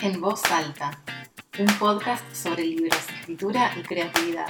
[0.00, 0.96] En voz alta,
[1.58, 4.46] un podcast sobre libros, escritura y creatividad.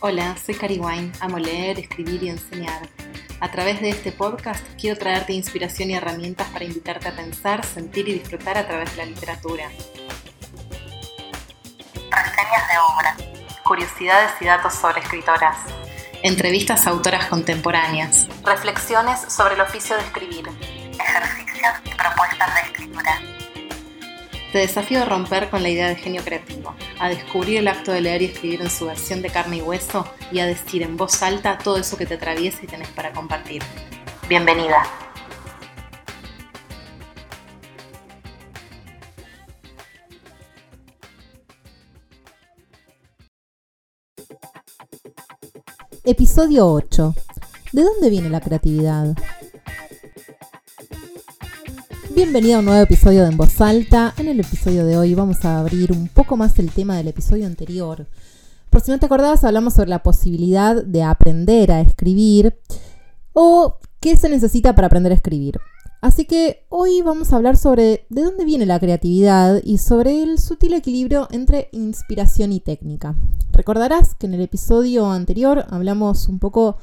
[0.00, 2.88] Hola, soy Cari Wine, amo leer, escribir y enseñar.
[3.38, 8.08] A través de este podcast quiero traerte inspiración y herramientas para invitarte a pensar, sentir
[8.08, 9.68] y disfrutar a través de la literatura.
[12.10, 13.16] Reseñas de obra,
[13.62, 15.58] curiosidades y datos sobre escritoras,
[16.22, 20.48] entrevistas a autoras contemporáneas, reflexiones sobre el oficio de escribir,
[24.52, 28.00] Te desafío a romper con la idea de genio creativo, a descubrir el acto de
[28.00, 31.22] leer y escribir en su versión de carne y hueso y a decir en voz
[31.22, 33.62] alta todo eso que te atraviesa y tenés para compartir.
[34.28, 34.82] Bienvenida.
[46.02, 47.14] Episodio 8.
[47.70, 49.14] ¿De dónde viene la creatividad?
[52.22, 54.12] Bienvenido a un nuevo episodio de En Voz Alta.
[54.18, 57.46] En el episodio de hoy vamos a abrir un poco más el tema del episodio
[57.46, 58.06] anterior.
[58.68, 62.58] Por si no te acordabas, hablamos sobre la posibilidad de aprender a escribir
[63.32, 65.60] o qué se necesita para aprender a escribir.
[66.02, 70.38] Así que hoy vamos a hablar sobre de dónde viene la creatividad y sobre el
[70.38, 73.14] sutil equilibrio entre inspiración y técnica.
[73.50, 76.76] Recordarás que en el episodio anterior hablamos un poco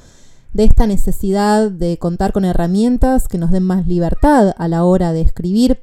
[0.53, 5.13] de esta necesidad de contar con herramientas que nos den más libertad a la hora
[5.13, 5.81] de escribir.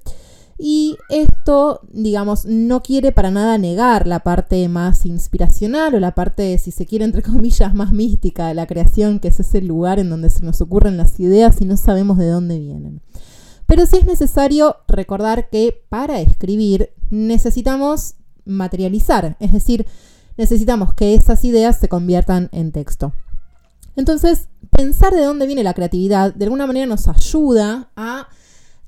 [0.57, 6.57] Y esto, digamos, no quiere para nada negar la parte más inspiracional o la parte,
[6.59, 10.11] si se quiere, entre comillas, más mística de la creación, que es ese lugar en
[10.11, 13.01] donde se nos ocurren las ideas y no sabemos de dónde vienen.
[13.67, 19.87] Pero sí es necesario recordar que para escribir necesitamos materializar, es decir,
[20.37, 23.13] necesitamos que esas ideas se conviertan en texto.
[23.97, 28.29] Entonces, pensar de dónde viene la creatividad de alguna manera nos ayuda a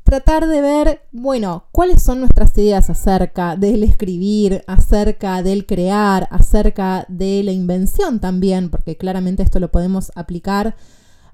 [0.06, 7.04] tratar de ver, bueno, cuáles son nuestras ideas acerca del escribir, acerca del crear, acerca
[7.08, 10.76] de la invención también, porque claramente esto lo podemos aplicar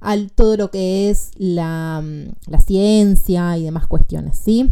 [0.00, 2.03] a todo lo que es la,
[2.47, 4.71] la ciencia y demás cuestiones, ¿sí?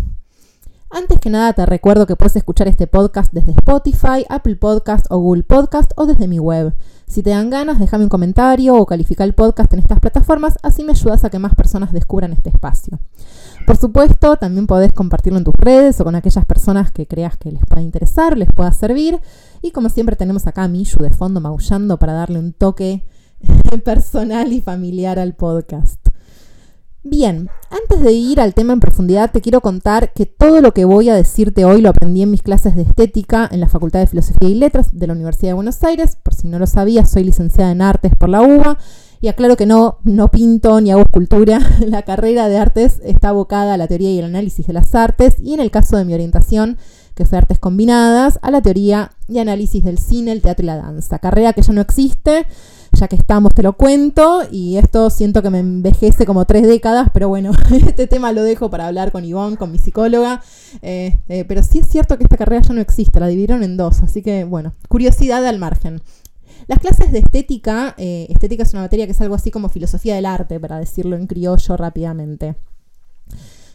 [0.93, 5.19] Antes que nada te recuerdo que puedes escuchar este podcast desde Spotify, Apple Podcast o
[5.19, 6.75] Google Podcast o desde mi web.
[7.07, 10.83] Si te dan ganas, déjame un comentario o califica el podcast en estas plataformas, así
[10.83, 12.99] me ayudas a que más personas descubran este espacio.
[13.69, 17.53] Por supuesto, también podés compartirlo en tus redes o con aquellas personas que creas que
[17.53, 19.21] les pueda interesar, les pueda servir.
[19.63, 23.07] Y como siempre tenemos acá a Mishu de fondo maullando para darle un toque
[23.85, 26.00] personal y familiar al podcast.
[27.03, 30.85] Bien, antes de ir al tema en profundidad, te quiero contar que todo lo que
[30.85, 34.07] voy a decirte hoy lo aprendí en mis clases de estética en la Facultad de
[34.07, 36.19] Filosofía y Letras de la Universidad de Buenos Aires.
[36.23, 38.77] Por si no lo sabías, soy licenciada en artes por la UBA.
[39.23, 41.61] Y aclaro que no, no pinto ni hago escultura.
[41.87, 45.37] La carrera de artes está abocada a la teoría y el análisis de las artes.
[45.43, 46.77] Y en el caso de mi orientación,
[47.15, 50.77] que fue artes combinadas, a la teoría y análisis del cine, el teatro y la
[50.77, 51.19] danza.
[51.19, 52.47] Carrera que ya no existe
[53.01, 57.09] ya que estamos te lo cuento y esto siento que me envejece como tres décadas,
[57.15, 57.53] pero bueno,
[57.87, 60.43] este tema lo dejo para hablar con Ivonne, con mi psicóloga,
[60.83, 64.03] este, pero sí es cierto que esta carrera ya no existe, la dividieron en dos,
[64.03, 66.03] así que bueno, curiosidad al margen.
[66.67, 70.15] Las clases de estética, eh, estética es una materia que es algo así como filosofía
[70.15, 72.55] del arte, para decirlo en criollo rápidamente.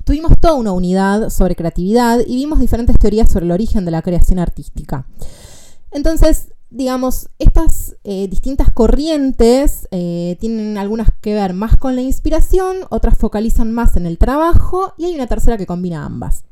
[0.03, 4.03] Tuvimos toda una unidad sobre creatividad y vimos diferentes teorías sobre el origen de la
[4.03, 5.08] creación artística.
[5.90, 12.80] Entonces, digamos, estas eh, distintas corrientes eh, tienen algunas que ver más con la inspiración,
[12.90, 16.44] otras focalizan más en el trabajo y hay una tercera que combina ambas.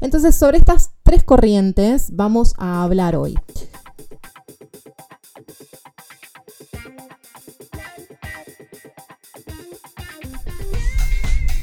[0.00, 3.36] Entonces, sobre estas tres corrientes vamos a hablar hoy.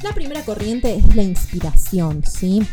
[0.03, 2.68] La primera corriente es la inspiración, ¿sí?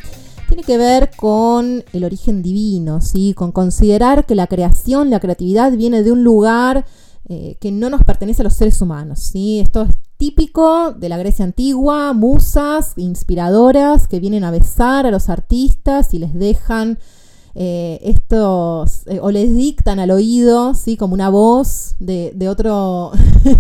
[0.50, 3.34] Tiene que ver con el origen divino, ¿sí?
[3.34, 6.84] con considerar que la creación, la creatividad viene de un lugar
[7.28, 9.21] eh, que no nos pertenece a los seres humanos.
[9.21, 9.60] ¿sí?
[9.60, 15.28] Esto es típico de la Grecia antigua, musas inspiradoras que vienen a besar a los
[15.28, 16.98] artistas y les dejan
[17.55, 20.97] eh, estos, eh, o les dictan al oído, ¿sí?
[20.97, 23.11] como una voz de, otro,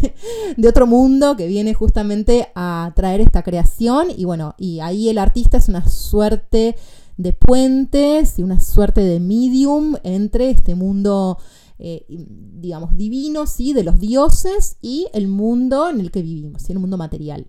[0.56, 4.08] de otro mundo que viene justamente a traer esta creación.
[4.16, 6.76] Y bueno, y ahí el artista es una suerte
[7.16, 11.38] de puentes y una suerte de medium entre este mundo,
[11.78, 13.72] eh, digamos, divino, ¿sí?
[13.72, 17.46] de los dioses y el mundo en el que vivimos, el mundo material.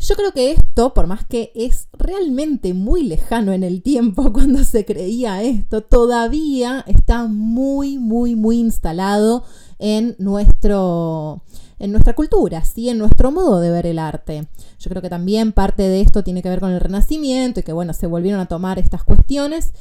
[0.00, 4.62] Yo creo que esto, por más que es realmente muy lejano en el tiempo cuando
[4.64, 9.44] se creía esto, todavía está muy, muy, muy instalado
[9.78, 11.42] en nuestro
[11.80, 12.88] en nuestra cultura, ¿sí?
[12.88, 14.48] en nuestro modo de ver el arte.
[14.80, 17.72] Yo creo que también parte de esto tiene que ver con el Renacimiento y que
[17.72, 19.72] bueno, se volvieron a tomar estas cuestiones.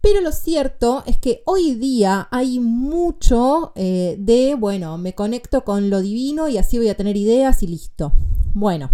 [0.00, 5.90] Pero lo cierto es que hoy día hay mucho eh, de, bueno, me conecto con
[5.90, 8.12] lo divino y así voy a tener ideas y listo.
[8.52, 8.90] Bueno,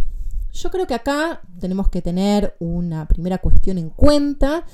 [0.54, 4.64] yo creo que acá tenemos que tener una primera cuestión en cuenta,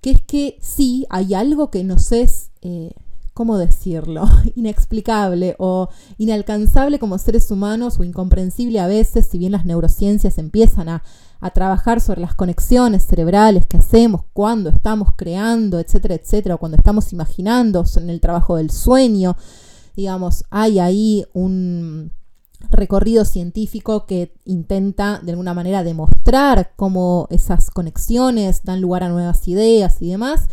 [0.00, 2.92] que es que sí, hay algo que nos es, eh,
[3.34, 4.24] ¿cómo decirlo?,
[4.56, 5.88] inexplicable o
[6.18, 11.04] inalcanzable como seres humanos o incomprensible a veces, si bien las neurociencias empiezan a,
[11.40, 16.76] a trabajar sobre las conexiones cerebrales que hacemos cuando estamos creando, etcétera, etcétera, o cuando
[16.76, 19.36] estamos imaginando en el trabajo del sueño.
[19.94, 22.12] Digamos, hay ahí un,
[22.70, 29.46] recorrido científico que intenta de alguna manera demostrar cómo esas conexiones dan lugar a nuevas
[29.48, 30.48] ideas y demás.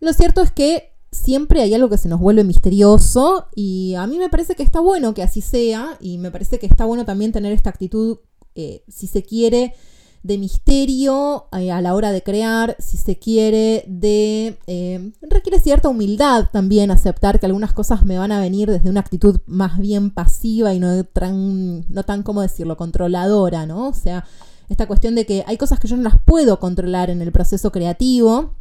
[0.00, 4.18] Lo cierto es que siempre hay algo que se nos vuelve misterioso y a mí
[4.18, 7.32] me parece que está bueno que así sea y me parece que está bueno también
[7.32, 8.18] tener esta actitud,
[8.54, 9.74] eh, si se quiere,
[10.22, 14.58] de misterio eh, a la hora de crear, si se quiere, de...
[14.66, 19.00] Eh, requiere cierta humildad también aceptar que algunas cosas me van a venir desde una
[19.00, 23.88] actitud más bien pasiva y no tan, no tan, ¿cómo decirlo?, controladora, ¿no?
[23.88, 24.24] O sea,
[24.68, 27.70] esta cuestión de que hay cosas que yo no las puedo controlar en el proceso
[27.70, 28.54] creativo.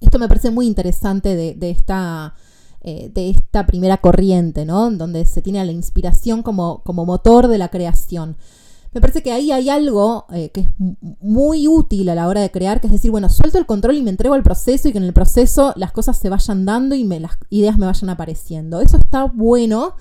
[0.00, 2.34] Esto me parece muy interesante de, esta...
[2.80, 4.88] Eh, de esta primera corriente, ¿no?
[4.90, 8.36] Donde se tiene a la inspiración como, como motor de la creación.
[8.92, 10.68] Me parece que ahí hay algo eh, que es
[11.20, 14.02] muy útil a la hora de crear, que es decir, bueno, suelto el control y
[14.02, 17.04] me entrego al proceso y que en el proceso las cosas se vayan dando y
[17.04, 18.80] me, las ideas me vayan apareciendo.
[18.80, 19.96] Eso está bueno.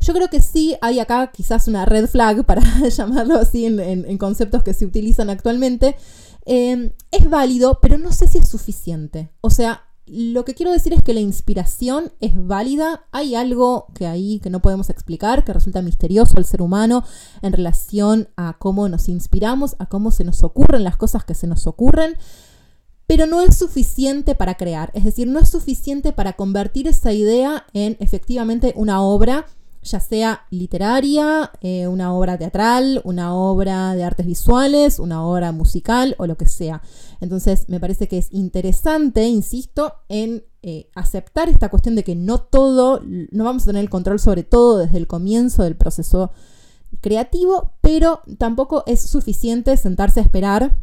[0.00, 4.62] Yo creo que sí hay acá quizás una red flag, para llamarlo así en, conceptos
[4.62, 5.96] que se utilizan actualmente.
[6.46, 9.30] Eh, es válido, pero no sé si es suficiente.
[9.40, 13.06] O sea, lo que quiero decir es que la inspiración es válida.
[13.12, 17.04] Hay algo que ahí que no podemos explicar, que resulta misterioso al ser humano
[17.42, 21.46] en relación a cómo nos inspiramos, a cómo se nos ocurren las cosas que se
[21.46, 22.16] nos ocurren.
[23.06, 27.64] Pero no es suficiente para crear, es decir, no es suficiente para convertir esa idea
[27.72, 29.46] en efectivamente una obra
[29.90, 36.14] ya sea literaria, eh, una obra teatral, una obra de artes visuales, una obra musical
[36.18, 36.82] o lo que sea.
[37.20, 42.38] Entonces me parece que es interesante, insisto, en eh, aceptar esta cuestión de que no
[42.38, 46.30] todo, no vamos a tener el control sobre todo desde el comienzo del proceso
[47.00, 50.76] creativo, pero tampoco es suficiente sentarse a esperar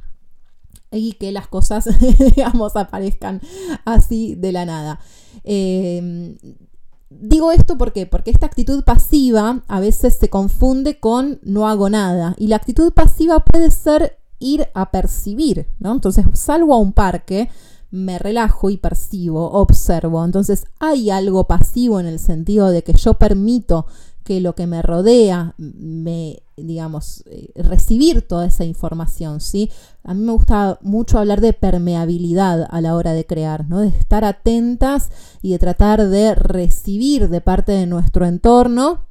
[0.92, 1.88] y que las cosas,
[2.36, 3.42] digamos, aparezcan
[3.86, 5.00] así de la nada.
[5.44, 6.38] Eh,
[7.10, 12.36] Digo esto porque esta actitud pasiva a veces se confunde con no hago nada.
[12.38, 15.92] Y la actitud pasiva puede ser ir a percibir, ¿no?
[15.92, 17.50] Entonces salgo a un parque,
[17.92, 20.26] me relajo y percibo, observo.
[20.26, 23.86] Entonces hay algo pasivo en el sentido de que yo permito
[24.26, 29.72] que lo que me rodea me, digamos, eh, recibir toda esa información, ¿sí?
[30.04, 33.80] A mí me gusta mucho hablar de permeabilidad a la hora de crear, ¿no?
[33.80, 35.12] De estar atentas
[35.42, 39.06] y de tratar de recibir de parte de nuestro entorno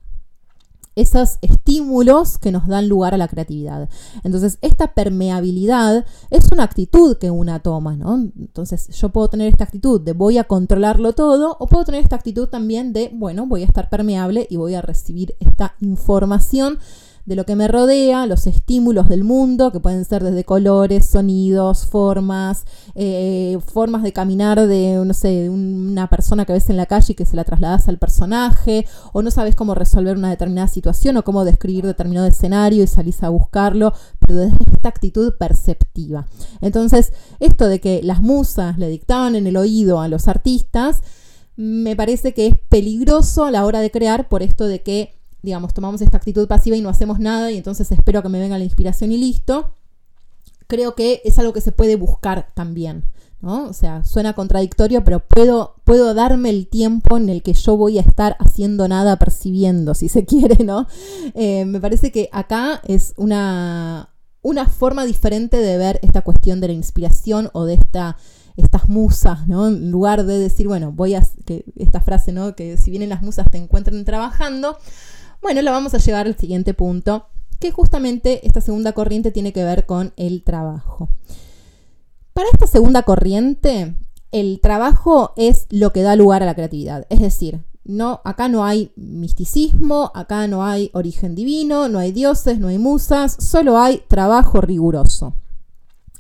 [0.96, 3.88] esos estímulos que nos dan lugar a la creatividad.
[4.22, 8.14] Entonces, esta permeabilidad es una actitud que una toma, ¿no?
[8.38, 12.16] Entonces, yo puedo tener esta actitud de voy a controlarlo todo o puedo tener esta
[12.16, 16.78] actitud también de, bueno, voy a estar permeable y voy a recibir esta información
[17.26, 21.86] de lo que me rodea, los estímulos del mundo, que pueden ser desde colores, sonidos,
[21.86, 22.64] formas,
[22.94, 27.14] eh, formas de caminar de, no sé, una persona que ves en la calle y
[27.14, 31.24] que se la trasladas al personaje, o no sabes cómo resolver una determinada situación o
[31.24, 36.26] cómo describir determinado escenario y salís a buscarlo, pero desde esta actitud perceptiva.
[36.60, 41.00] Entonces, esto de que las musas le dictaban en el oído a los artistas,
[41.56, 45.14] me parece que es peligroso a la hora de crear por esto de que
[45.44, 48.58] digamos, tomamos esta actitud pasiva y no hacemos nada y entonces espero que me venga
[48.58, 49.74] la inspiración y listo,
[50.66, 53.04] creo que es algo que se puede buscar también.
[53.40, 53.66] ¿no?
[53.66, 57.98] O sea, suena contradictorio, pero puedo, puedo darme el tiempo en el que yo voy
[57.98, 60.86] a estar haciendo nada, percibiendo, si se quiere, ¿no?
[61.34, 66.68] Eh, me parece que acá es una, una forma diferente de ver esta cuestión de
[66.68, 68.16] la inspiración o de esta
[68.56, 69.66] estas musas, ¿no?
[69.66, 72.54] En lugar de decir, bueno, voy a, que esta frase, ¿no?
[72.54, 74.78] Que si vienen las musas te encuentren trabajando,
[75.44, 77.26] bueno, la vamos a llevar al siguiente punto,
[77.60, 81.10] que justamente esta segunda corriente tiene que ver con el trabajo.
[82.32, 83.94] Para esta segunda corriente,
[84.32, 87.04] el trabajo es lo que da lugar a la creatividad.
[87.10, 92.58] Es decir, no, acá no hay misticismo, acá no hay origen divino, no hay dioses,
[92.58, 95.34] no hay musas, solo hay trabajo riguroso.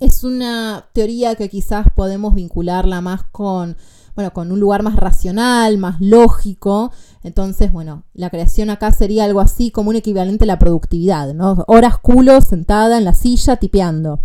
[0.00, 3.78] Es una teoría que quizás podemos vincularla más con,
[4.14, 6.92] bueno, con un lugar más racional, más lógico.
[7.22, 11.64] Entonces, bueno, la creación acá sería algo así como un equivalente a la productividad, ¿no?
[11.66, 14.20] Horas culo sentada en la silla tipeando.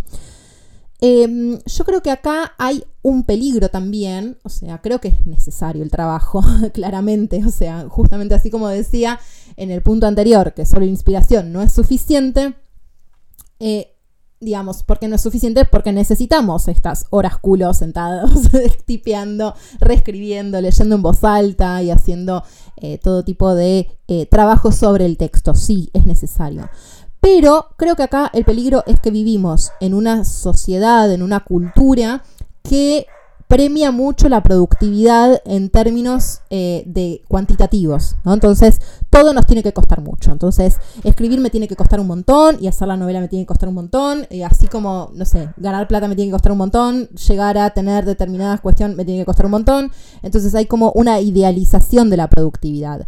[1.02, 5.82] Em, yo creo que acá hay un peligro también, o sea, creo que es necesario
[5.82, 6.42] el trabajo,
[6.74, 9.18] claramente, o sea, justamente así como decía
[9.56, 12.54] en el punto anterior, que solo inspiración no es suficiente,
[13.60, 13.96] eh,
[14.40, 18.30] digamos, porque no es suficiente, porque necesitamos estas horas culo sentados,
[18.86, 22.42] tipeando, reescribiendo, leyendo en voz alta y haciendo
[22.76, 26.70] eh, todo tipo de eh, trabajo sobre el texto, sí, es necesario.
[27.20, 32.22] Pero creo que acá el peligro es que vivimos en una sociedad, en una cultura
[32.62, 33.06] que
[33.50, 38.32] premia mucho la productividad en términos eh, de cuantitativos, ¿no?
[38.32, 38.80] Entonces,
[39.10, 40.30] todo nos tiene que costar mucho.
[40.30, 43.48] Entonces, escribir me tiene que costar un montón y hacer la novela me tiene que
[43.48, 46.58] costar un montón, y así como, no sé, ganar plata me tiene que costar un
[46.58, 49.90] montón, llegar a tener determinadas cuestiones me tiene que costar un montón.
[50.22, 53.04] Entonces, hay como una idealización de la productividad.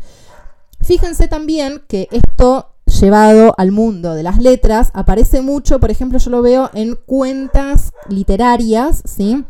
[0.81, 2.67] Fíjense también que esto
[3.01, 7.93] llevado al mundo de las letras, aparece mucho, por ejemplo, yo lo veo en cuentas
[8.09, 9.45] literarias, ¿sí?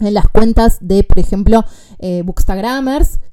[0.00, 1.64] En las cuentas de, por ejemplo,
[1.98, 2.24] eh,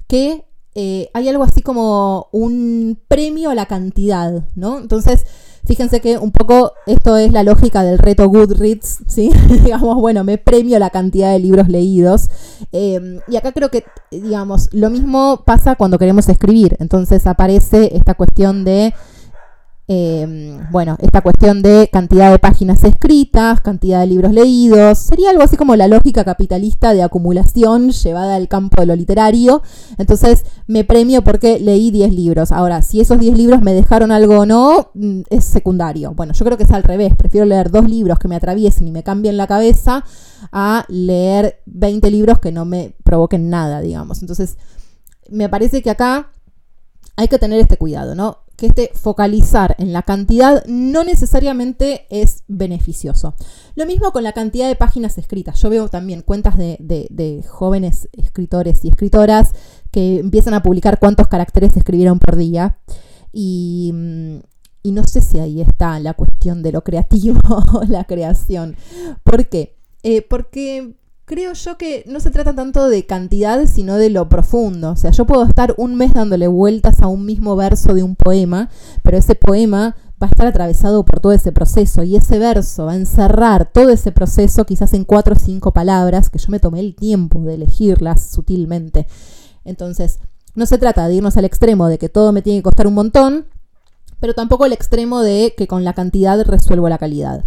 [0.08, 0.44] que
[0.74, 4.78] eh, hay algo así como un premio a la cantidad, ¿no?
[4.78, 5.24] Entonces,
[5.66, 9.30] Fíjense que un poco esto es la lógica del reto Goodreads, ¿sí?
[9.64, 12.28] digamos, bueno, me premio la cantidad de libros leídos.
[12.70, 13.82] Em, y acá creo que,
[14.12, 16.76] digamos, lo mismo pasa cuando queremos escribir.
[16.78, 18.94] Entonces aparece esta cuestión de
[19.88, 25.44] Em, bueno, esta cuestión de cantidad de páginas escritas, cantidad de libros leídos, sería algo
[25.44, 29.62] así como la lógica capitalista de acumulación llevada al campo de lo literario.
[29.96, 32.50] Entonces me premio porque leí 10 libros.
[32.50, 36.14] Ahora, si esos 10 libros me dejaron algo o no, mm, es secundario.
[36.14, 37.14] Bueno, yo creo que es al revés.
[37.16, 40.04] Prefiero leer dos libros que me atraviesen y me cambien la cabeza
[40.50, 44.20] a leer 20 libros que no me provoquen nada, digamos.
[44.20, 44.56] Entonces,
[45.30, 46.32] me parece que acá
[47.16, 48.45] hay que tener este cuidado, ¿no?
[48.56, 53.34] Que este focalizar en la cantidad no necesariamente es beneficioso.
[53.74, 55.60] Lo mismo con la cantidad de páginas escritas.
[55.60, 59.52] Yo veo también cuentas de, jóvenes escritores y escritoras
[59.90, 62.78] que empiezan a publicar cuántos caracteres escribieron por día.
[63.32, 63.92] Y,
[64.82, 67.40] y no sé si ahí está la cuestión de lo creativo
[67.74, 68.76] o la creación.
[69.22, 69.76] ¿Por qué?
[70.02, 74.92] Eh, porque creo yo que no se trata tanto de cantidad, sino de lo profundo.
[74.92, 78.14] O sea, yo puedo estar un mes dándole vueltas a un mismo verso de un
[78.14, 78.70] poema,
[79.02, 82.92] pero ese poema va a estar atravesado por todo ese proceso y ese verso va
[82.92, 86.80] a encerrar todo ese proceso quizás en cuatro o cinco palabras que yo me tomé
[86.80, 89.08] el tiempo de elegirlas sutilmente.
[89.64, 90.20] Entonces,
[90.54, 92.94] no se trata de irnos al extremo de que todo me tiene que costar un
[92.94, 93.46] montón,
[94.20, 97.44] pero tampoco el extremo de que con la cantidad resuelvo la calidad.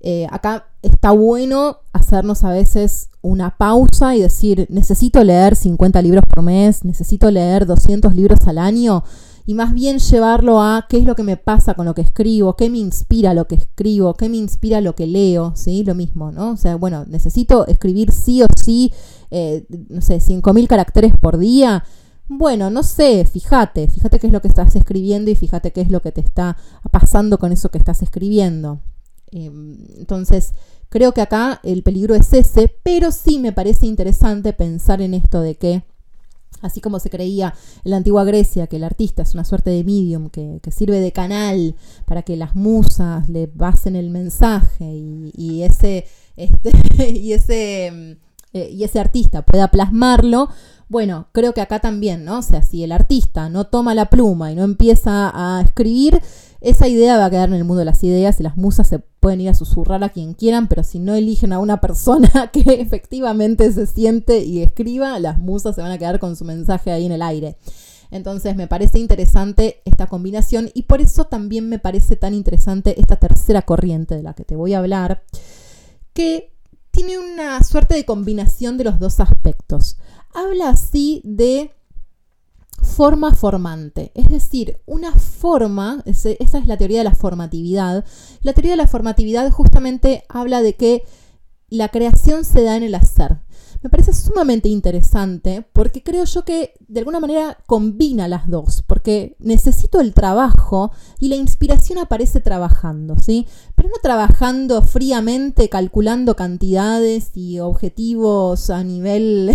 [0.00, 6.24] Eh, acá está bueno hacernos a veces una pausa y decir, necesito leer 50 libros
[6.32, 9.04] por mes, necesito leer 200 libros al año,
[9.46, 12.56] y más bien llevarlo a qué es lo que me pasa con lo que escribo,
[12.56, 15.82] qué me inspira lo que escribo, qué me inspira lo que leo, ¿sí?
[15.82, 16.52] Lo mismo, ¿no?
[16.52, 18.92] O sea, bueno, necesito escribir sí o sí,
[19.30, 21.84] eh, no sé, 5.000 caracteres por día.
[22.28, 25.90] Bueno, no sé, fíjate, fíjate qué es lo que estás escribiendo y fíjate qué es
[25.90, 26.56] lo que te está
[26.92, 28.80] pasando con eso que estás escribiendo.
[29.32, 30.52] Em, entonces,
[30.88, 35.40] creo que acá el peligro es ese, pero sí me parece interesante pensar en esto
[35.40, 35.82] de que,
[36.62, 39.84] así como se creía en la antigua Grecia, que el artista es una suerte de
[39.84, 46.06] medium que, sirve de canal para que las musas le basen el mensaje y, ese,
[46.36, 46.70] este,
[47.18, 48.16] y, ese, em,
[48.52, 50.48] eh, y ese artista pueda plasmarlo,
[50.88, 52.38] bueno, creo que acá también, ¿no?
[52.38, 56.20] O sea, si el artista no toma la pluma y no empieza a escribir,
[56.60, 58.98] esa idea va a quedar en el mundo de las ideas y las musas se
[59.20, 62.80] pueden ir a susurrar a quien quieran, pero si no eligen a una persona que
[62.80, 67.06] efectivamente se siente y escriba, las musas se van a quedar con su mensaje ahí
[67.06, 67.56] en el aire.
[68.10, 73.16] Entonces me parece interesante esta combinación y por eso también me parece tan interesante esta
[73.16, 75.22] tercera corriente de la que te voy a hablar,
[76.12, 76.52] que
[76.90, 79.96] tiene una suerte de combinación de los dos aspectos
[80.34, 81.72] habla así de
[82.82, 88.04] forma formante, es decir, una forma, esa es la teoría de la formatividad.
[88.42, 91.04] La teoría de la formatividad justamente habla de que
[91.68, 93.38] la creación se da en el hacer.
[93.82, 99.36] Me parece sumamente interesante porque creo yo que de alguna manera combina las dos, porque
[99.38, 103.46] necesito el trabajo y la inspiración aparece trabajando, ¿sí?
[103.74, 109.50] Pero no trabajando fríamente, calculando cantidades y objetivos a nivel,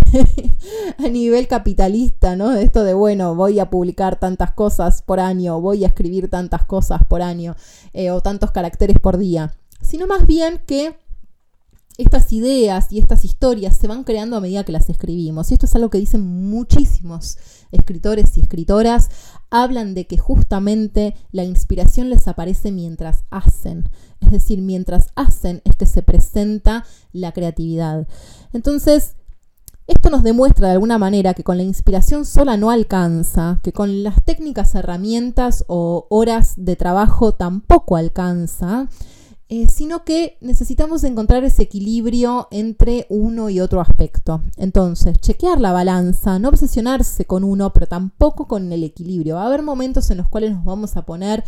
[0.98, 2.52] a nivel capitalista, ¿no?
[2.52, 7.02] Esto de, bueno, voy a publicar tantas cosas por año, voy a escribir tantas cosas
[7.08, 7.54] por año,
[7.92, 10.96] eh, o tantos caracteres por día, sino más bien que
[11.98, 15.50] estas ideas y estas historias se van creando a medida que las escribimos.
[15.50, 17.38] Y esto es algo que dicen muchísimos
[17.72, 19.08] escritores y escritoras.
[19.50, 23.88] Hablan de que justamente la inspiración les aparece mientras hacen.
[24.20, 28.06] Es decir, mientras hacen es que se presenta la creatividad.
[28.52, 29.14] Entonces,
[29.86, 34.02] esto nos demuestra de alguna manera que con la inspiración sola no alcanza, que con
[34.02, 38.88] las técnicas, herramientas o horas de trabajo tampoco alcanza
[39.48, 44.42] eh, sino que necesitamos encontrar ese equilibrio entre uno y otro aspecto.
[44.56, 49.36] Entonces, chequear la balanza, no obsesionarse con uno, pero tampoco con el equilibrio.
[49.36, 51.44] Va a haber momentos en los cuales nos vamos a poner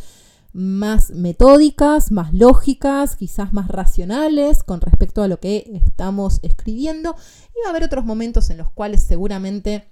[0.53, 7.17] más metódicas, más lógicas, quizás más racionales con respecto a lo que estamos escribiendo.
[7.51, 9.91] Y va a haber otros momentos en los cuales seguramente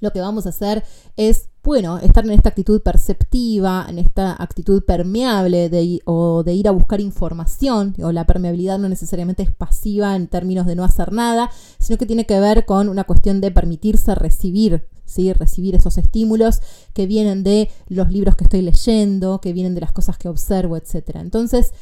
[0.00, 0.82] lo que vamos a hacer
[1.16, 6.66] es, bueno, estar en esta actitud perceptiva, en esta actitud permeable de, o de ir
[6.66, 11.12] a buscar información, o la permeabilidad no necesariamente es pasiva en términos de no hacer
[11.12, 15.32] nada, sino que tiene que ver con una cuestión de permitirse recibir, ¿sí?
[15.32, 16.60] recibir esos estímulos
[16.94, 20.76] que vienen de los libros que estoy leyendo, que vienen de las cosas que observo,
[20.76, 21.16] etc.
[21.20, 21.72] Entonces,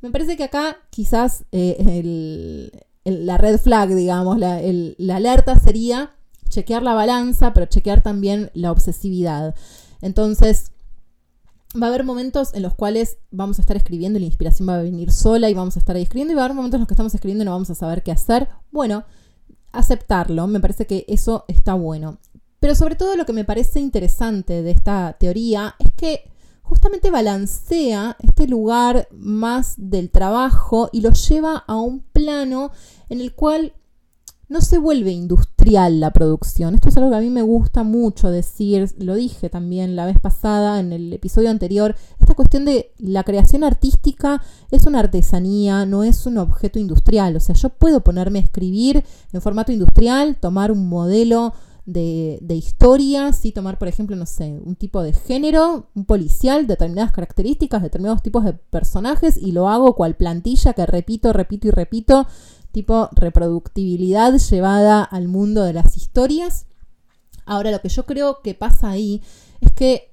[0.00, 2.70] me parece que acá quizás eh,
[3.04, 6.17] la red flag, digamos, la alerta sería
[6.48, 9.54] chequear la balanza, pero chequear también la obsesividad.
[10.00, 10.72] Entonces,
[11.80, 14.76] va a haber momentos en los cuales vamos a estar escribiendo y la inspiración va
[14.76, 16.80] a venir sola y vamos a estar ahí escribiendo y va a haber momentos en
[16.80, 18.48] los que estamos escribiendo y no vamos a saber qué hacer.
[18.70, 19.04] Bueno,
[19.72, 22.18] aceptarlo, me parece que eso está bueno.
[22.60, 26.30] Pero sobre todo lo que me parece interesante de esta teoría es que
[26.62, 32.72] justamente balancea este lugar más del trabajo y lo lleva a un plano
[33.08, 33.74] en el cual
[34.48, 36.74] no se vuelve industrial la producción.
[36.74, 40.18] Esto es algo que a mí me gusta mucho decir, lo dije también la vez
[40.18, 46.02] pasada en el episodio anterior, esta cuestión de la creación artística es una artesanía, no
[46.02, 47.36] es un objeto industrial.
[47.36, 51.52] O sea, yo puedo ponerme a escribir en formato industrial, tomar un modelo
[51.88, 53.50] de, de historia, ¿sí?
[53.50, 58.44] tomar, por ejemplo, no sé, un tipo de género, un policial, determinadas características, determinados tipos
[58.44, 62.26] de personajes y lo hago cual plantilla que repito, repito y repito
[62.78, 66.66] tipo reproductibilidad llevada al mundo de las historias.
[67.44, 69.20] Ahora, lo que yo creo que pasa ahí
[69.60, 70.12] es que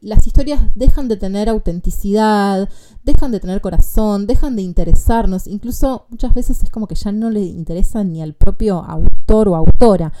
[0.00, 2.68] las historias dejan de tener autenticidad,
[3.02, 7.28] dejan de tener corazón, dejan de interesarnos, incluso muchas veces es como que ya no
[7.28, 10.12] le interesa ni al propio autor o autora.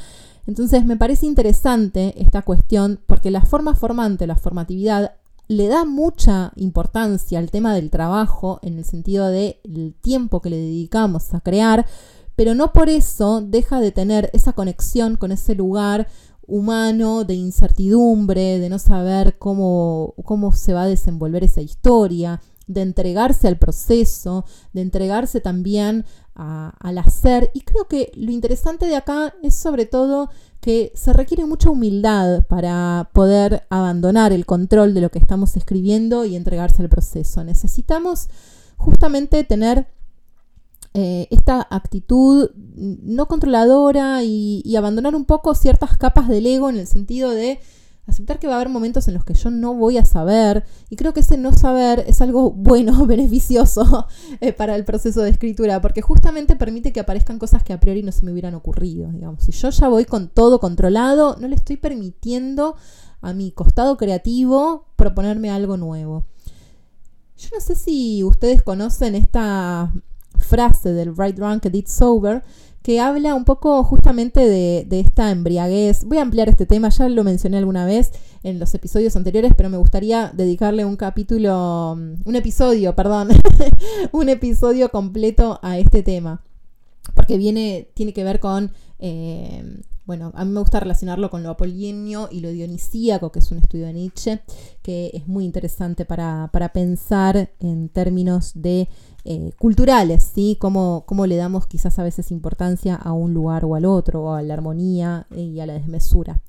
[0.48, 5.12] Entonces me parece interesante esta cuestión porque la forma formante, la formatividad,
[5.48, 10.56] le da mucha importancia al tema del trabajo en el sentido del tiempo que le
[10.56, 11.86] dedicamos a crear,
[12.34, 16.08] pero no por eso deja de tener esa conexión con ese lugar
[16.46, 22.82] humano de incertidumbre, de no saber cómo, cómo se va a desenvolver esa historia, de
[22.82, 27.50] entregarse al proceso, de entregarse también al hacer.
[27.54, 32.44] Y creo que lo interesante de acá es sobre todo que se requiere mucha humildad
[32.46, 37.44] para poder abandonar el control de lo que estamos escribiendo y entregarse al proceso.
[37.44, 38.28] Necesitamos
[38.76, 39.86] justamente tener
[40.92, 46.86] eh, esta actitud no controladora y abandonar un poco ciertas capas del ego en el
[46.86, 47.60] sentido de
[48.06, 50.96] aceptar que va a haber momentos en los que yo no voy a saber y
[50.96, 54.06] creo que ese no saber es algo bueno, beneficioso
[54.40, 58.02] eh, para el proceso de escritura porque justamente permite que aparezcan cosas que a priori
[58.02, 61.56] no se me hubieran ocurrido, digamos, si yo ya voy con todo controlado, no le
[61.56, 62.76] estoy permitiendo
[63.20, 66.26] a mi costado creativo proponerme algo nuevo.
[67.36, 69.92] Yo no sé si ustedes conocen esta
[70.38, 72.42] frase del Right Drunk Edit Sober,
[72.86, 76.04] que habla un poco justamente de, esta embriaguez.
[76.04, 78.12] Voy a ampliar este tema, ya lo mencioné alguna vez
[78.44, 83.30] en los episodios anteriores, pero me gustaría dedicarle un capítulo, mm, un episodio, perdón,
[84.12, 86.44] un episodio completo a este tema,
[87.14, 88.70] porque viene, tiene que ver con...
[89.00, 93.50] Eh, bueno, a mí me gusta relacionarlo con lo apolíneo y lo dionisíaco, que es
[93.50, 94.40] un estudio de Nietzsche,
[94.82, 98.88] que es muy interesante para, para pensar en términos de
[99.24, 100.56] eh, culturales, ¿sí?
[100.60, 104.34] Cómo, cómo, le damos quizás a veces importancia a un lugar o al otro, o
[104.34, 106.40] a la armonía y a la desmesura.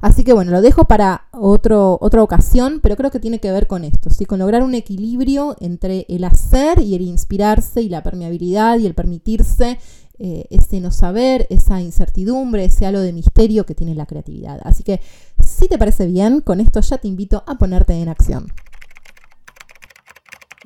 [0.00, 3.66] Así que bueno, lo dejo para otro, otra ocasión, pero creo que tiene que ver
[3.66, 4.24] con esto, ¿sí?
[4.24, 8.94] con lograr un equilibrio entre el hacer y el inspirarse y la permeabilidad y el
[8.94, 9.78] permitirse
[10.24, 14.60] eh, ese no saber, esa incertidumbre, ese halo de misterio que tiene la creatividad.
[14.62, 15.00] Así que
[15.42, 18.52] si te parece bien, con esto ya te invito a ponerte en acción.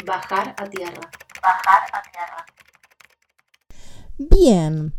[0.06, 1.00] Bajar a tierra.
[1.42, 2.46] Bajar a tierra.
[4.18, 4.92] Bien.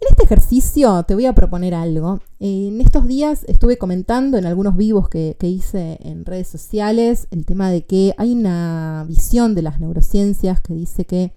[0.00, 2.20] En este ejercicio te voy a proponer algo.
[2.38, 7.72] En estos días estuve comentando en algunos vivos que, hice en redes sociales el tema
[7.72, 11.32] de que hay una visión de las neurociencias que dice que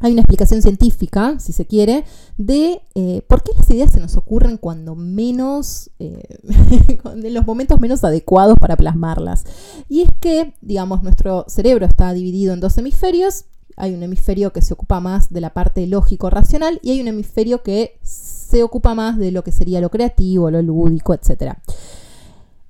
[0.00, 2.04] hay una explicación científica, si se quiere,
[2.36, 6.22] de eh, por qué las ideas se nos ocurren cuando menos, eh,
[7.04, 9.44] en los momentos menos adecuados para plasmarlas.
[9.88, 14.62] Y es que, digamos, nuestro cerebro está dividido en dos hemisferios hay un hemisferio que
[14.62, 19.18] se ocupa más de la parte lógico-racional y hay un hemisferio que se ocupa más
[19.18, 21.54] de lo que sería lo creativo, lo lúdico, etc.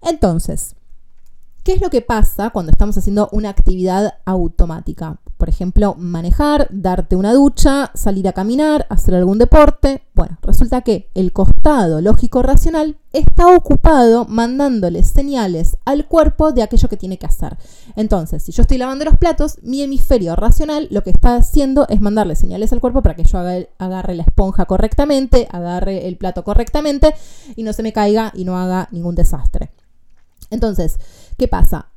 [0.01, 0.77] Entonces,
[1.65, 5.19] ¿Qué es lo que pasa cuando estamos haciendo una actividad automática?
[5.45, 10.01] Por ejemplo, manejar, darte una ducha, salir a caminar, hacer algún deporte.
[10.15, 16.97] Bueno, resulta que el costado lógico-racional está ocupado mandándole señales al cuerpo de aquello que
[16.97, 17.59] tiene que hacer.
[17.95, 22.01] Entonces, si yo estoy lavando los platos, mi hemisferio racional lo que está haciendo es
[22.01, 27.15] mandarle señales al cuerpo para que yo agarre la esponja correctamente, agarre el plato correctamente
[27.55, 29.73] y no se me caiga y no haga ningún desastre.
[30.49, 30.99] Entonces,
[31.37, 31.91] ¿qué pasa?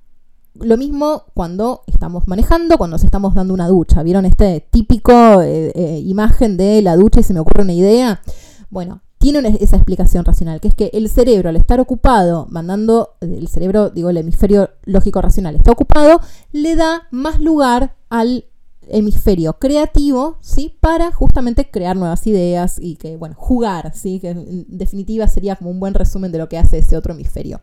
[0.61, 4.03] Lo mismo cuando estamos manejando, cuando nos estamos dando una ducha.
[4.03, 8.21] ¿Vieron este típico eh, eh, imagen de la ducha y se me ocurre una idea?
[8.69, 13.47] Bueno, tiene esa explicación racional, que es que el cerebro, al estar ocupado, mandando, el
[13.47, 18.45] cerebro, digo, el hemisferio lógico racional está ocupado, le da más lugar al
[18.89, 20.77] hemisferio creativo, ¿sí?
[20.79, 24.19] Para justamente crear nuevas ideas y que, bueno, jugar, ¿sí?
[24.19, 27.61] Que en definitiva sería como un buen resumen de lo que hace ese otro hemisferio.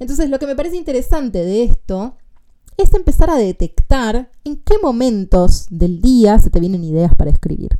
[0.00, 2.16] Entonces, lo que me parece interesante de esto
[2.76, 7.78] es empezar a detectar en qué momentos del día se te vienen ideas para escribir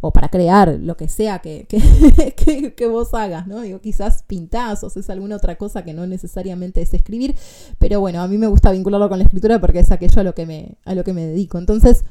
[0.00, 3.60] o para crear lo que sea que, que, vos hagas, ¿no?
[3.60, 7.34] Digo, quizás pintás o haces alguna otra cosa que no necesariamente es escribir,
[7.78, 10.34] pero bueno, a mí me gusta vincularlo con la escritura porque es aquello a lo
[10.34, 11.58] que me, a lo que me dedico.
[11.58, 12.04] Entonces,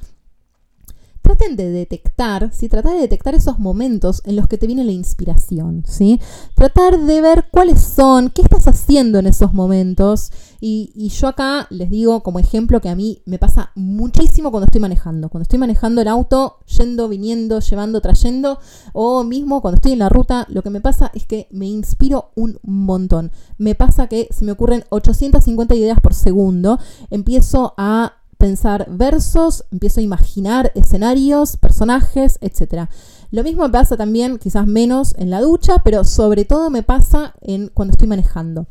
[1.27, 2.69] traten de detectar, ¿sí?
[2.69, 6.21] tratar de detectar esos momentos en los que te viene la inspiración, ¿sí?
[6.55, 10.31] Tratar de ver cuáles son, qué estás haciendo en esos momentos.
[10.61, 14.79] Y, yo acá les digo como ejemplo que a mí me pasa muchísimo cuando estoy
[14.79, 15.27] manejando.
[15.27, 18.59] Cuando estoy manejando el auto, yendo, viniendo, llevando, trayendo,
[18.93, 22.31] o mismo cuando estoy en la ruta, lo que me pasa es que me inspiro
[22.35, 23.31] un montón.
[23.57, 26.79] Me pasa que se me ocurren 850 ideas por segundo.
[27.09, 32.89] Empiezo a pensar versos, empiezo a imaginar escenarios, personajes, etc.
[33.31, 37.33] Lo mismo me pasa también, quizás menos en la ducha, pero sobre todo me pasa
[37.41, 38.67] en cuando estoy manejando.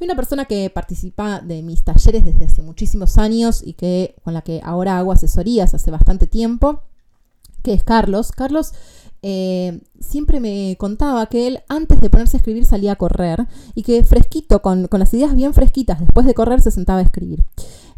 [0.00, 4.32] Hay una persona que participa de mis talleres desde hace muchísimos años y que con
[4.32, 6.82] la que ahora hago asesorías hace bastante tiempo,
[7.62, 8.32] que es Carlos.
[8.32, 8.72] Carlos
[9.22, 13.82] eh, siempre me contaba que él antes de ponerse a escribir salía a correr y
[13.82, 17.44] que fresquito, con, con las ideas bien fresquitas, después de correr se sentaba a escribir.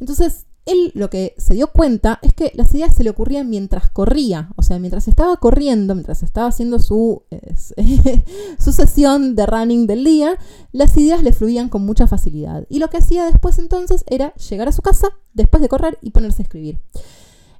[0.00, 3.90] Entonces él lo que se dio cuenta es que las ideas se le ocurrían mientras
[3.90, 7.22] corría, o sea, mientras estaba corriendo, mientras estaba haciendo su,
[8.58, 10.38] su sesión de running del día,
[10.72, 12.66] las ideas le fluían con mucha facilidad.
[12.68, 16.10] Y lo que hacía después entonces era llegar a su casa después de correr y
[16.10, 16.78] ponerse a escribir.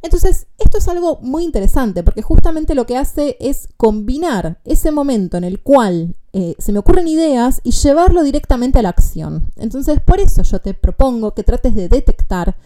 [0.02, 5.36] Entonces, esto es algo muy interesante porque justamente lo que hace es combinar ese momento
[5.36, 9.52] en el cual eh, se me ocurren ideas y llevarlo directamente a la acción.
[9.56, 12.56] Entonces, por eso yo te propongo que trates de detectar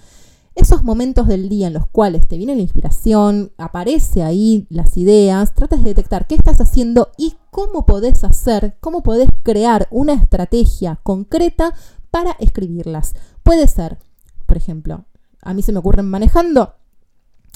[0.57, 5.55] esos momentos del día en los cuales te viene la inspiración, aparece ahí las ideas,
[5.55, 10.99] tratas de detectar qué estás haciendo y cómo podés hacer, cómo podés crear una estrategia
[11.03, 11.75] concreta
[12.11, 13.15] para escribirlas.
[13.43, 13.99] Puede ser,
[14.47, 15.05] por ejemplo,
[15.43, 16.75] a mí se me ocurren manejando,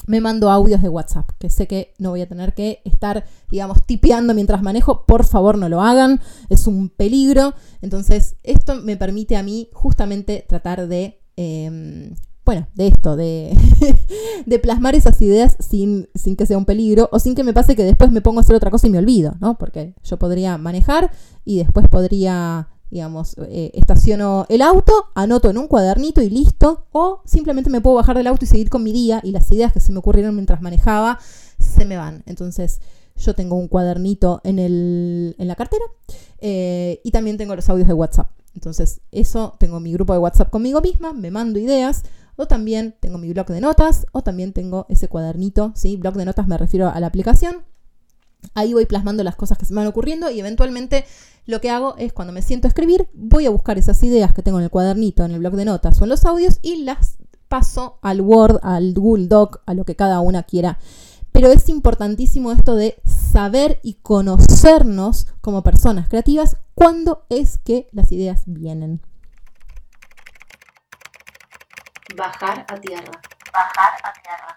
[0.05, 3.83] me mando audios de WhatsApp, que sé que no voy a tener que estar, digamos,
[3.83, 7.55] tipeando mientras manejo, por favor no lo hagan, es un peligro.
[7.81, 12.15] Entonces, esto me permite a mí justamente tratar de em,
[12.51, 13.15] bueno, de esto,
[14.45, 17.77] de, plasmar esas ideas sin, sin, que sea un peligro o sin que me pase
[17.77, 19.57] que después me pongo a hacer otra cosa y me olvido, ¿no?
[19.57, 21.11] Porque yo podría manejar
[21.45, 27.21] y después podría, digamos, eh, estaciono el auto, anoto en un cuadernito y listo, o
[27.23, 29.79] simplemente me puedo bajar del auto y seguir con mi día y las ideas que
[29.79, 31.19] se me ocurrieron mientras manejaba
[31.57, 32.21] se me van.
[32.25, 32.81] Entonces,
[33.15, 35.85] yo tengo un cuadernito en, el, en la cartera
[36.39, 38.29] eh, y también tengo los audios de WhatsApp.
[38.53, 42.03] Entonces, eso, tengo mi grupo de WhatsApp conmigo misma, me mando ideas,
[42.41, 45.95] o también tengo mi blog de notas, o también tengo ese cuadernito, ¿sí?
[45.95, 47.57] Blog de notas me refiero a la aplicación.
[48.55, 51.05] Ahí voy plasmando las cosas que se me van ocurriendo y eventualmente
[51.45, 54.41] lo que hago es cuando me siento a escribir, voy a buscar esas ideas que
[54.41, 57.17] tengo en el cuadernito, en el blog de notas o en los audios y las
[57.47, 60.79] paso al Word, al Google Doc, a lo que cada una quiera.
[61.31, 68.11] Pero es importantísimo esto de saber y conocernos como personas creativas cuándo es que las
[68.11, 69.01] ideas vienen.
[72.15, 73.11] Bajar a tierra.
[73.53, 74.55] Bajar a tierra.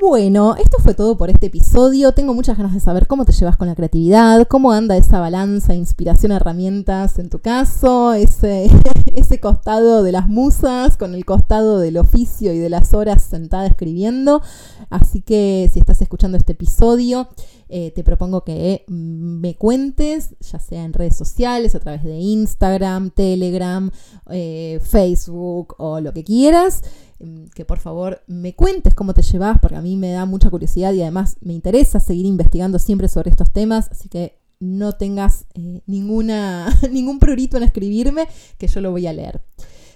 [0.00, 2.12] Bueno, esto fue todo por este episodio.
[2.12, 5.74] Tengo muchas ganas de saber cómo te llevas con la creatividad, cómo anda esa balanza,
[5.74, 8.68] inspiración, herramientas en tu caso, ese,
[9.16, 13.66] ese costado de las musas con el costado del oficio y de las horas sentada
[13.66, 14.42] escribiendo.
[14.90, 17.26] Así que si estás escuchando este episodio,
[17.70, 23.10] eh, te propongo que me cuentes, ya sea en redes sociales, a través de Instagram,
[23.10, 23.90] Telegram,
[24.30, 26.82] eh, Facebook o lo que quieras,
[27.18, 30.50] mm, que por favor me cuentes cómo te llevas, porque a mí me da mucha
[30.50, 35.46] curiosidad y además me interesa seguir investigando siempre sobre estos temas, así que no tengas
[35.54, 39.42] eh, ninguna, ningún prurito en escribirme, que yo lo voy a leer.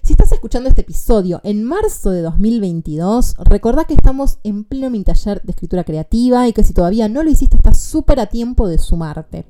[0.02, 5.04] Si estás escuchando este episodio en marzo de 2022, recordá que estamos en pleno mi
[5.04, 8.66] taller de escritura creativa y que si todavía no lo hiciste, estás súper a tiempo
[8.66, 9.44] de sumarte.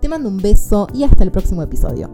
[0.00, 2.10] Te mando un beso y hasta el próximo episodio.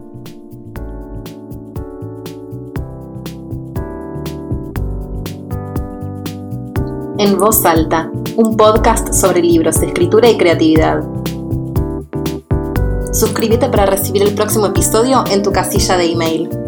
[7.19, 11.26] En voz alta, un podcast sobre libros, escritura y creatividad.
[13.17, 16.66] Suscríbete para recibir el próximo episodio en tu casilla de email.